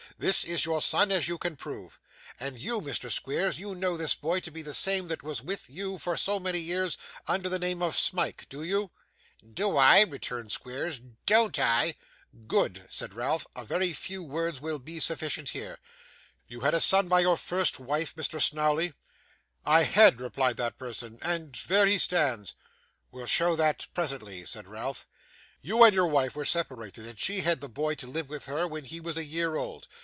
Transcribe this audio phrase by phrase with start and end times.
[0.17, 1.97] This is your son, as you can prove.
[2.39, 3.11] And you, Mr.
[3.11, 6.39] Squeers, you know this boy to be the same that was with you for so
[6.39, 6.95] many years
[7.27, 8.45] under the name of Smike.
[8.47, 8.91] Do you?'
[9.53, 11.01] 'Do I!' returned Squeers.
[11.25, 11.95] 'Don't I?'
[12.45, 15.79] 'Good,' said Ralph; 'a very few words will be sufficient here.
[16.45, 18.39] You had a son by your first wife, Mr.
[18.39, 18.93] Snawley?'
[19.65, 22.53] 'I had,' replied that person, 'and there he stands.'
[23.11, 25.07] 'We'll show that presently,' said Ralph.
[25.61, 28.67] 'You and your wife were separated, and she had the boy to live with her,
[28.67, 29.87] when he was a year old.